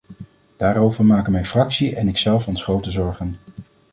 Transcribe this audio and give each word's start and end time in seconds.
Daarover 0.57 1.05
maken 1.05 1.31
mijn 1.31 1.45
fractie 1.45 1.95
en 1.95 2.07
ikzelf 2.07 2.47
ons 2.47 2.63
grote 2.63 2.91
zorgen. 2.91 3.37